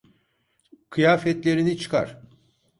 [0.89, 2.21] Kıyafetlerini çıkar.